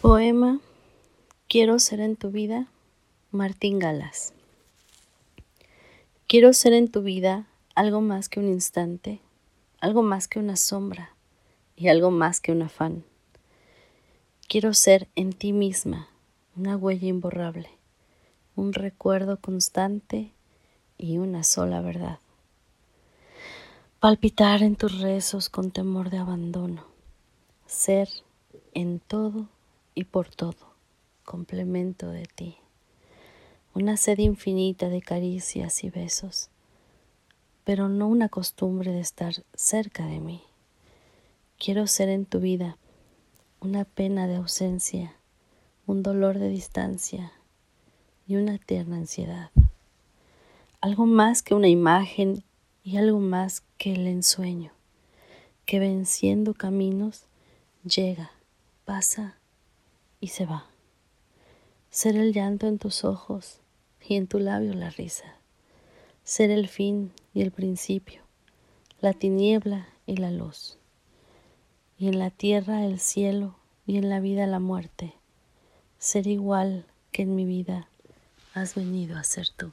[0.00, 0.60] Poema
[1.46, 2.68] Quiero ser en tu vida,
[3.32, 4.32] Martín Galas.
[6.26, 9.20] Quiero ser en tu vida algo más que un instante,
[9.78, 11.14] algo más que una sombra
[11.76, 13.04] y algo más que un afán.
[14.48, 16.08] Quiero ser en ti misma
[16.56, 17.68] una huella imborrable,
[18.56, 20.32] un recuerdo constante
[20.96, 22.20] y una sola verdad.
[23.98, 26.86] Palpitar en tus rezos con temor de abandono,
[27.66, 28.08] ser
[28.72, 29.46] en todo
[29.94, 30.74] y por todo,
[31.24, 32.56] complemento de ti.
[33.74, 36.50] Una sed infinita de caricias y besos,
[37.64, 40.42] pero no una costumbre de estar cerca de mí.
[41.58, 42.78] Quiero ser en tu vida
[43.60, 45.14] una pena de ausencia,
[45.86, 47.32] un dolor de distancia
[48.26, 49.50] y una tierna ansiedad.
[50.80, 52.42] Algo más que una imagen
[52.82, 54.72] y algo más que el ensueño,
[55.66, 57.26] que venciendo caminos
[57.84, 58.30] llega,
[58.84, 59.39] pasa
[60.20, 60.66] y se va.
[61.90, 63.60] Ser el llanto en tus ojos
[64.00, 65.36] y en tu labio la risa.
[66.24, 68.22] Ser el fin y el principio,
[69.00, 70.78] la tiniebla y la luz.
[71.98, 75.14] Y en la tierra el cielo y en la vida la muerte.
[75.98, 77.88] Ser igual que en mi vida
[78.54, 79.72] has venido a ser tú.